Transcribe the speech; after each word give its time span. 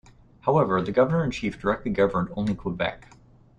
However, 0.39 0.81
the 0.81 0.91
governor-in-chief 0.91 1.61
directly 1.61 1.91
governed 1.91 2.29
only 2.35 2.55
Quebec. 2.55 3.05